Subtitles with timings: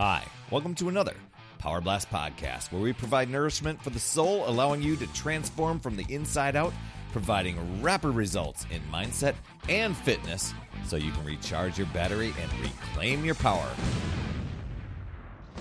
[0.00, 1.14] Hi, welcome to another
[1.58, 5.96] Power Blast podcast where we provide nourishment for the soul, allowing you to transform from
[5.96, 6.72] the inside out,
[7.10, 9.34] providing rapid results in mindset
[9.68, 10.54] and fitness
[10.86, 13.68] so you can recharge your battery and reclaim your power.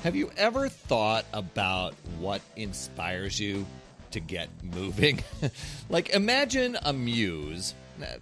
[0.03, 3.65] Have you ever thought about what inspires you
[4.11, 5.23] to get moving?
[5.89, 7.73] like, imagine a muse,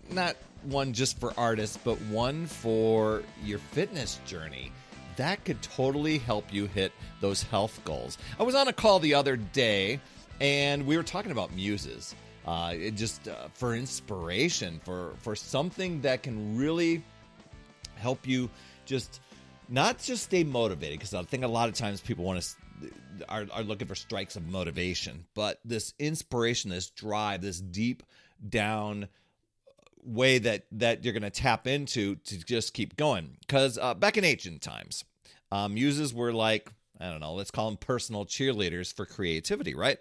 [0.10, 4.72] not one just for artists, but one for your fitness journey
[5.18, 8.18] that could totally help you hit those health goals.
[8.40, 10.00] I was on a call the other day
[10.42, 12.16] and we were talking about muses.
[12.46, 17.04] Uh, just uh, for inspiration, for for something that can really
[17.96, 18.52] help you
[18.86, 19.20] just
[19.68, 22.92] not just stay motivated because I think a lot of times people want to
[23.30, 28.04] are, are looking for strikes of motivation, but this inspiration, this drive, this deep
[28.48, 29.08] down
[30.06, 33.38] way that that you're going to tap into to just keep going.
[33.42, 35.04] Because uh, back in ancient times,
[35.52, 39.98] um, muses were like I don't know, let's call them personal cheerleaders for creativity, right?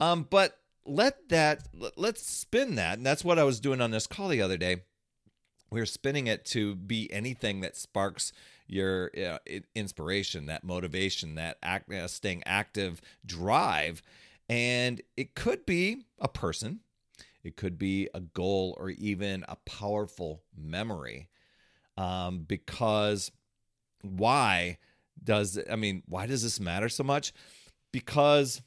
[0.00, 4.06] Um, but let that let's spin that, and that's what I was doing on this
[4.06, 4.82] call the other day.
[5.70, 8.32] We are spinning it to be anything that sparks
[8.66, 9.38] your uh,
[9.74, 14.02] inspiration, that motivation, that act, uh, staying active drive,
[14.48, 16.80] and it could be a person,
[17.44, 21.28] it could be a goal or even a powerful memory.
[21.96, 23.30] Um, because
[24.02, 24.78] why
[25.22, 27.32] does I mean, why does this matter so much?
[27.92, 28.62] Because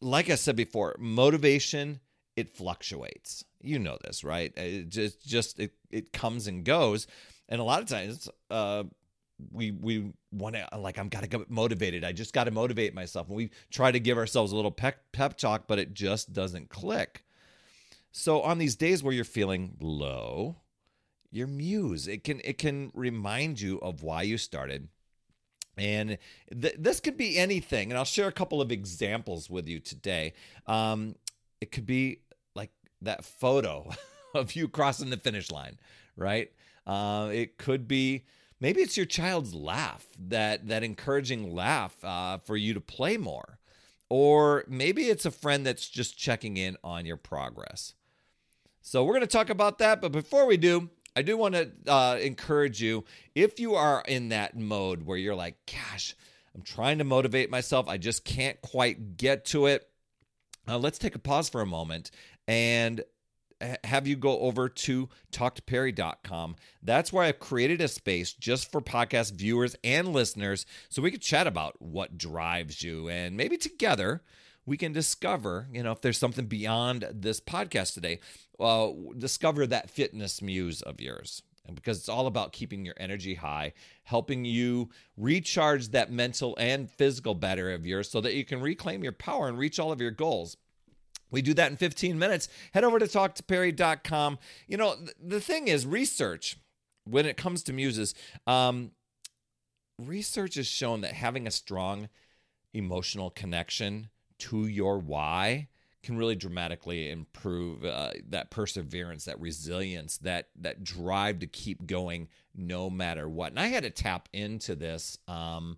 [0.00, 2.00] like I said before, motivation
[2.36, 3.44] it fluctuates.
[3.60, 4.52] You know this, right?
[4.56, 7.06] It just just it it comes and goes.
[7.48, 8.84] And a lot of times uh
[9.52, 12.04] we we want to like I'm got to get motivated.
[12.04, 13.28] I just got to motivate myself.
[13.28, 16.68] And we try to give ourselves a little pep pep talk, but it just doesn't
[16.70, 17.24] click.
[18.10, 20.56] So on these days where you're feeling low,
[21.30, 24.88] your muse, it can it can remind you of why you started.
[25.76, 26.18] And
[26.50, 30.32] th- this could be anything, and I'll share a couple of examples with you today.
[30.66, 31.14] Um,
[31.60, 32.20] it could be
[32.54, 32.70] like
[33.02, 33.90] that photo
[34.34, 35.78] of you crossing the finish line,
[36.16, 36.50] right?
[36.86, 38.24] Uh, it could be
[38.58, 43.58] maybe it's your child's laugh, that that encouraging laugh uh, for you to play more,
[44.08, 47.94] or maybe it's a friend that's just checking in on your progress.
[48.88, 50.00] So we're going to talk about that.
[50.00, 53.04] But before we do, I do want to uh, encourage you
[53.34, 56.16] if you are in that mode where you're like, gosh,
[56.54, 59.86] I'm trying to motivate myself, I just can't quite get to it.
[60.66, 62.10] Uh, let's take a pause for a moment
[62.46, 63.04] and
[63.84, 66.56] have you go over to talktoperry.com.
[66.82, 71.20] That's where I've created a space just for podcast viewers and listeners so we could
[71.20, 74.22] chat about what drives you and maybe together
[74.68, 78.20] we can discover, you know, if there's something beyond this podcast today,
[78.60, 81.42] uh, discover that fitness muse of yours.
[81.64, 83.72] And because it's all about keeping your energy high,
[84.04, 89.02] helping you recharge that mental and physical battery of yours so that you can reclaim
[89.02, 90.58] your power and reach all of your goals.
[91.30, 92.48] We do that in 15 minutes.
[92.72, 94.38] Head over to talktoperry.com.
[94.66, 96.58] You know, the thing is, research,
[97.04, 98.14] when it comes to muses,
[98.46, 98.90] um,
[99.98, 102.08] research has shown that having a strong
[102.74, 105.68] emotional connection to your why
[106.02, 112.28] can really dramatically improve uh, that perseverance, that resilience, that that drive to keep going
[112.54, 113.50] no matter what.
[113.50, 115.76] And I had to tap into this um,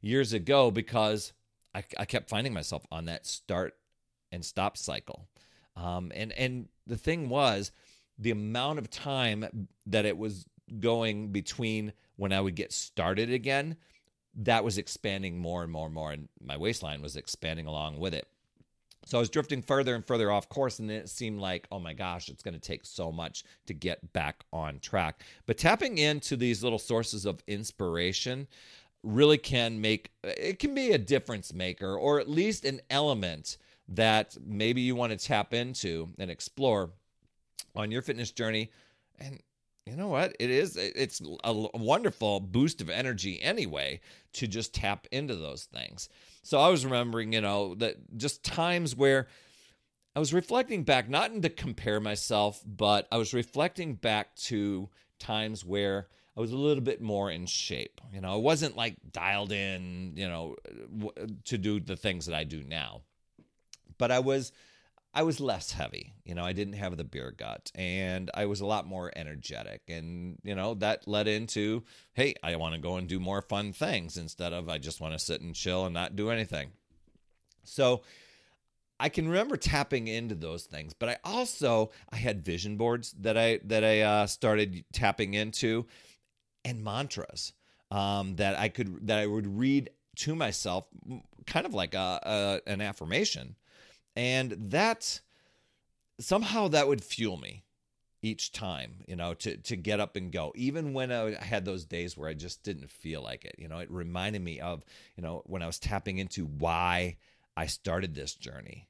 [0.00, 1.32] years ago because
[1.74, 3.74] I, I, kept finding myself on that start
[4.32, 5.28] and stop cycle.
[5.76, 7.72] Um, and and the thing was,
[8.18, 10.46] the amount of time that it was
[10.80, 13.76] going between when I would get started again
[14.36, 18.14] that was expanding more and more and more, and my waistline was expanding along with
[18.14, 18.26] it.
[19.04, 21.94] So I was drifting further and further off course, and it seemed like, oh my
[21.94, 25.22] gosh, it's going to take so much to get back on track.
[25.46, 28.46] But tapping into these little sources of inspiration
[29.04, 33.56] really can make it can be a difference maker, or at least an element
[33.88, 36.90] that maybe you want to tap into and explore
[37.74, 38.70] on your fitness journey.
[39.18, 39.40] And
[39.88, 40.36] you know what?
[40.38, 44.00] It is it's a wonderful boost of energy anyway
[44.34, 46.08] to just tap into those things.
[46.48, 49.26] So i was remembering you know that just times where
[50.16, 54.88] i was reflecting back not to compare myself but i was reflecting back to
[55.18, 56.08] times where
[56.38, 58.00] i was a little bit more in shape.
[58.14, 60.56] You know i wasn't like dialed in you know
[61.44, 63.02] to do the things that i do now.
[63.98, 64.52] But i was
[65.14, 66.12] I was less heavy.
[66.24, 69.82] You know, I didn't have the beer gut and I was a lot more energetic.
[69.88, 71.82] And, you know, that led into,
[72.12, 75.14] hey, I want to go and do more fun things instead of I just want
[75.14, 76.72] to sit and chill and not do anything.
[77.64, 78.02] So
[79.00, 83.38] I can remember tapping into those things, but I also I had vision boards that
[83.38, 85.86] I that I uh, started tapping into
[86.64, 87.52] and mantras.
[87.90, 90.86] um, that I could that I would read to myself,
[91.46, 93.56] kind of like a, a an affirmation,
[94.18, 95.20] and that
[96.18, 97.62] somehow that would fuel me
[98.20, 100.52] each time, you know, to to get up and go.
[100.56, 103.78] Even when I had those days where I just didn't feel like it, you know,
[103.78, 104.84] it reminded me of,
[105.16, 107.16] you know, when I was tapping into why
[107.56, 108.88] I started this journey.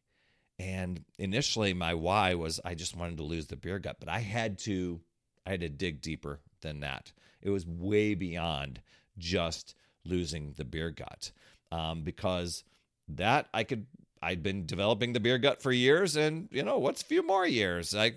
[0.58, 4.20] And initially my why was I just wanted to lose the beer gut, but I
[4.20, 4.98] had to
[5.46, 7.12] I had to dig deeper than that.
[7.42, 8.80] It was way beyond
[9.18, 9.74] just
[10.06, 11.32] losing the beer gut.
[11.70, 12.64] Um, because
[13.08, 13.84] that I could
[14.22, 17.46] I'd been developing the beer gut for years and you know what's a few more
[17.46, 18.12] years I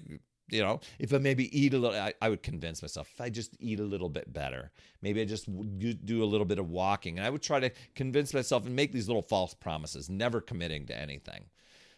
[0.52, 3.30] you know, if I maybe eat a little, I, I, would convince myself if I
[3.30, 4.70] just eat a little bit better,
[5.02, 5.48] maybe I just
[5.80, 7.18] do a little bit of walking.
[7.18, 10.86] And I would try to convince myself and make these little false promises, never committing
[10.88, 11.46] to anything.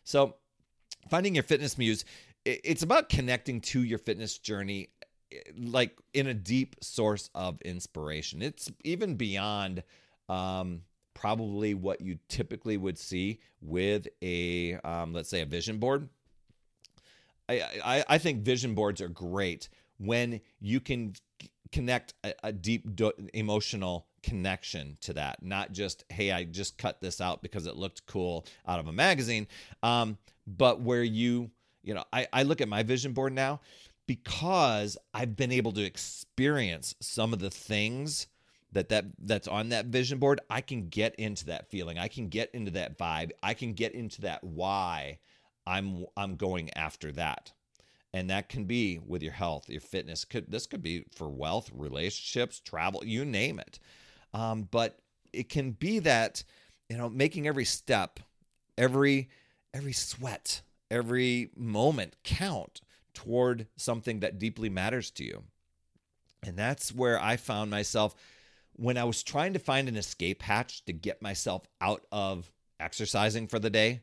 [0.04, 0.36] So,
[1.10, 2.06] finding your fitness muse,
[2.46, 4.90] it's about connecting to your fitness journey
[5.58, 8.44] like in a deep source of inspiration.
[8.44, 9.84] It's even beyond
[10.30, 10.82] um,
[11.24, 16.10] probably what you typically would see with a, um, let's say, a vision board.
[17.48, 21.14] I, I, I think vision boards are great when you can
[21.72, 27.02] connect a, a deep do- emotional connection to that not just hey i just cut
[27.02, 29.46] this out because it looked cool out of a magazine.
[29.82, 30.18] Um,
[30.48, 31.52] but where you
[31.84, 33.62] you know I, I look at my vision board now
[34.08, 38.28] because i've been able to experience some of the things
[38.74, 42.28] that that that's on that vision board i can get into that feeling i can
[42.28, 45.18] get into that vibe i can get into that why
[45.66, 47.54] I'm I'm going after that.
[48.14, 50.24] And that can be with your health, your fitness.
[50.26, 53.80] Could this could be for wealth, relationships, travel, you name it.
[54.34, 55.00] Um, but
[55.32, 56.44] it can be that
[56.90, 58.20] you know making every step,
[58.78, 59.30] every
[59.74, 60.62] every sweat,
[60.92, 62.82] every moment count
[63.14, 65.44] toward something that deeply matters to you.
[66.46, 68.16] And that's where I found myself
[68.76, 73.48] when I was trying to find an escape hatch to get myself out of exercising
[73.48, 74.02] for the day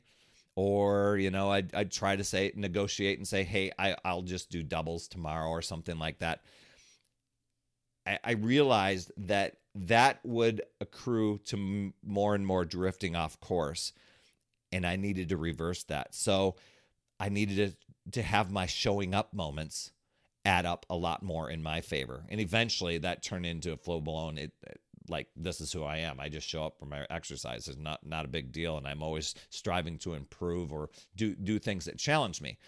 [0.57, 4.51] or you know I'd, I'd try to say negotiate and say hey I, i'll just
[4.51, 6.43] do doubles tomorrow or something like that.
[8.07, 13.93] I, I realized that that would accrue to m- more and more drifting off course
[14.73, 16.15] and i needed to reverse that.
[16.15, 16.57] So
[17.19, 17.77] i needed
[18.07, 19.93] to, to have my showing up moments
[20.45, 24.01] add up a lot more in my favor and eventually that turned into a flow
[24.01, 26.21] blown it, it like this is who I am.
[26.21, 27.69] I just show up for my exercise.
[27.69, 31.59] It's not not a big deal, and I'm always striving to improve or do do
[31.59, 32.59] things that challenge me.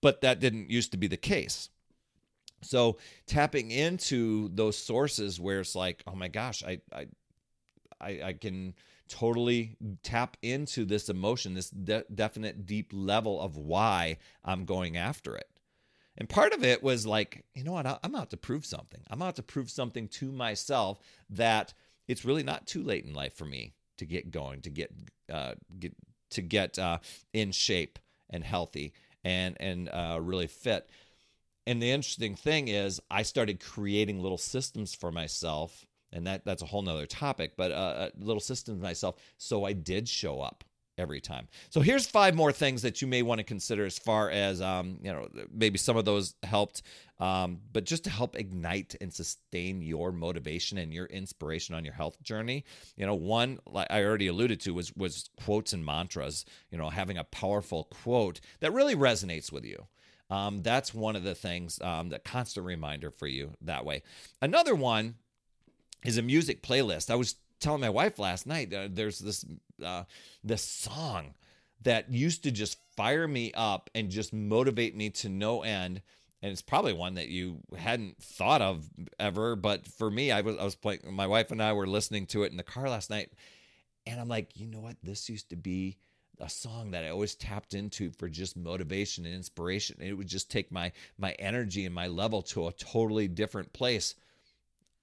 [0.00, 1.70] But that didn't used to be the case.
[2.62, 7.06] So tapping into those sources where it's like, oh my gosh, I I
[8.00, 8.74] I, I can
[9.08, 15.36] totally tap into this emotion, this de- definite deep level of why I'm going after
[15.36, 15.48] it.
[16.18, 17.86] And part of it was like, you know what?
[18.02, 19.00] I'm out to prove something.
[19.10, 20.98] I'm out to prove something to myself
[21.30, 21.74] that
[22.08, 24.92] it's really not too late in life for me to get going, to get
[25.32, 25.94] uh, get
[26.30, 26.98] to get uh,
[27.32, 27.98] in shape
[28.30, 28.92] and healthy
[29.24, 30.88] and and uh, really fit.
[31.66, 36.62] And the interesting thing is, I started creating little systems for myself, and that that's
[36.62, 37.52] a whole nother topic.
[37.56, 40.64] But uh, uh little systems myself, so I did show up
[40.98, 41.48] every time.
[41.70, 44.98] So here's five more things that you may want to consider as far as um,
[45.02, 46.82] you know maybe some of those helped,
[47.18, 51.94] um, but just to help ignite and sustain your motivation and your inspiration on your
[51.94, 52.64] health journey.
[52.96, 56.44] You know, one like I already alluded to was was quotes and mantras.
[56.70, 59.86] You know, having a powerful quote that really resonates with you.
[60.28, 64.02] Um, that's one of the things um, that constant reminder for you that way.
[64.42, 65.14] Another one
[66.04, 67.10] is a music playlist.
[67.10, 69.44] I was telling my wife last night uh, there's this
[69.84, 70.04] uh,
[70.42, 71.34] this song
[71.82, 76.02] that used to just fire me up and just motivate me to no end
[76.42, 80.56] and it's probably one that you hadn't thought of ever but for me I was
[80.58, 83.10] I was playing my wife and I were listening to it in the car last
[83.10, 83.30] night
[84.06, 85.98] and I'm like you know what this used to be
[86.40, 89.96] a song that I always tapped into for just motivation and inspiration.
[90.00, 94.14] It would just take my my energy and my level to a totally different place.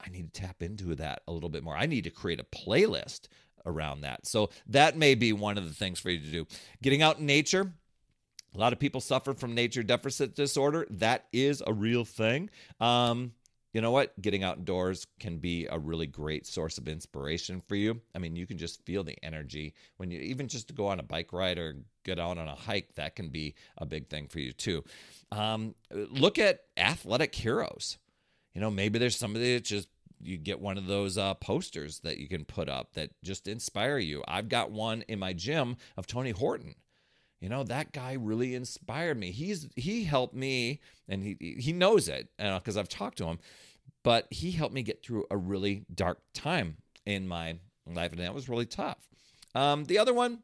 [0.05, 1.75] I need to tap into that a little bit more.
[1.75, 3.27] I need to create a playlist
[3.65, 4.25] around that.
[4.25, 6.47] So that may be one of the things for you to do.
[6.81, 7.73] Getting out in nature.
[8.55, 10.85] A lot of people suffer from nature deficit disorder.
[10.91, 12.51] That is a real thing.
[12.79, 13.31] Um,
[13.73, 14.19] you know what?
[14.21, 17.99] Getting outdoors can be a really great source of inspiration for you.
[18.13, 21.03] I mean, you can just feel the energy when you even just go on a
[21.03, 22.93] bike ride or get out on a hike.
[22.95, 24.83] That can be a big thing for you too.
[25.31, 27.97] Um, look at athletic heroes.
[28.53, 29.87] You know, maybe there's somebody that just
[30.25, 33.97] you get one of those uh, posters that you can put up that just inspire
[33.97, 34.23] you.
[34.27, 36.75] I've got one in my gym of Tony Horton.
[37.39, 39.31] You know that guy really inspired me.
[39.31, 43.39] He's he helped me, and he he knows it because uh, I've talked to him.
[44.03, 48.33] but he helped me get through a really dark time in my life, and that
[48.33, 48.97] was really tough.
[49.55, 50.39] Um, the other one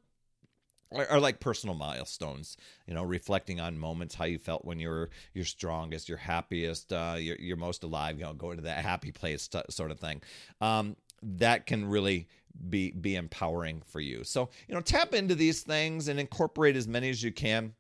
[0.91, 5.09] are, like personal milestones, you know, reflecting on moments how you felt when you were
[5.33, 9.11] your strongest, your happiest, uh, you're, you're most alive, you know, going to that happy
[9.11, 10.21] place t- sort of thing.
[10.61, 12.27] Um, that can really
[12.69, 14.23] be be empowering for you.
[14.23, 17.73] So, you know, tap into these things and incorporate as many as you can.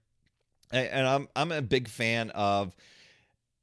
[0.71, 2.75] And, and I'm I'm a big fan of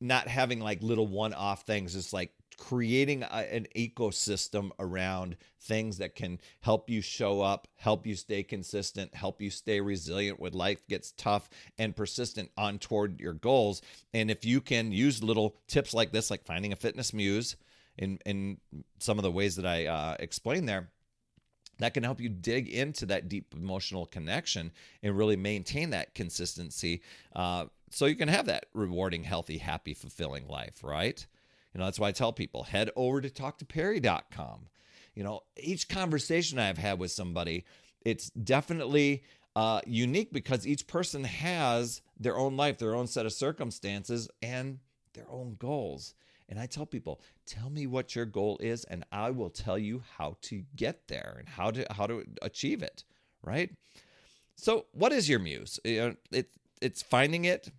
[0.00, 1.94] not having like little one-off things.
[1.94, 8.06] It's like creating a, an ecosystem around things that can help you show up, help
[8.06, 11.48] you stay consistent, help you stay resilient when life gets tough
[11.78, 13.82] and persistent on toward your goals.
[14.14, 17.56] And if you can use little tips like this, like finding a fitness muse
[17.98, 18.58] in in
[18.98, 20.88] some of the ways that I uh, explained there,
[21.78, 24.72] that can help you dig into that deep emotional connection
[25.02, 27.02] and really maintain that consistency
[27.34, 31.26] uh, so you can have that rewarding healthy happy fulfilling life right
[31.76, 34.60] you know that's why i tell people head over to talktoperry.com
[35.14, 37.64] you know each conversation i've had with somebody
[38.00, 39.22] it's definitely
[39.56, 44.78] uh, unique because each person has their own life their own set of circumstances and
[45.12, 46.14] their own goals
[46.48, 50.04] and I tell people, tell me what your goal is, and I will tell you
[50.16, 53.02] how to get there and how to how to achieve it.
[53.42, 53.72] Right.
[54.54, 55.80] So, what is your muse?
[55.82, 56.16] It,
[56.80, 57.72] it's finding it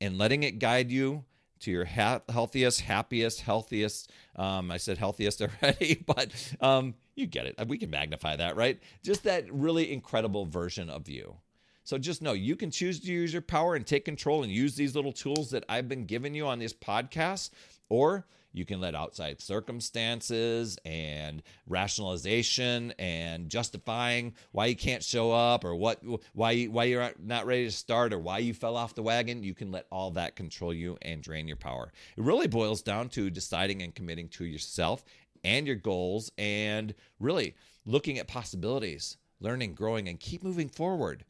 [0.00, 1.26] and letting it guide you
[1.60, 4.10] to your ha- healthiest, happiest, healthiest.
[4.36, 7.56] Um, I said healthiest already, but um, you get it.
[7.68, 8.78] We can magnify that, right?
[9.02, 11.36] Just that really incredible version of you.
[11.84, 14.74] So just know you can choose to use your power and take control and use
[14.74, 17.50] these little tools that I've been giving you on this podcast
[17.88, 18.26] or
[18.58, 25.76] you can let outside circumstances and rationalization and justifying why you can't show up or
[25.76, 26.02] what
[26.34, 29.44] why why you're not ready to start or why you fell off the wagon.
[29.44, 31.92] You can let all that control you and drain your power.
[32.16, 35.04] It really boils down to deciding and committing to yourself
[35.44, 37.54] and your goals and really
[37.86, 41.24] looking at possibilities, learning, growing and keep moving forward.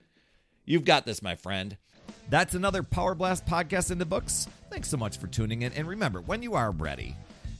[0.65, 1.77] You've got this, my friend.
[2.31, 4.49] That's another Power Blast podcast in the books.
[4.71, 5.73] Thanks so much for tuning in.
[5.73, 7.17] And remember, when you are ready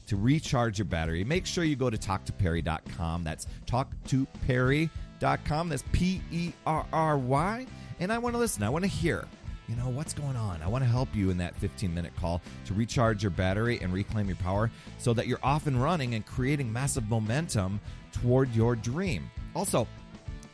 [0.07, 3.23] to recharge your battery, make sure you go to talktoperry.com.
[3.23, 5.69] That's talktoperry.com.
[5.69, 7.65] That's P E R R Y.
[7.99, 8.63] And I want to listen.
[8.63, 9.25] I want to hear,
[9.67, 10.61] you know, what's going on.
[10.61, 13.91] I want to help you in that 15 minute call to recharge your battery and
[13.91, 17.79] reclaim your power so that you're off and running and creating massive momentum
[18.11, 19.29] toward your dream.
[19.55, 19.87] Also,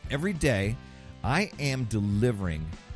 [0.10, 0.76] every day,
[1.24, 2.66] I am delivering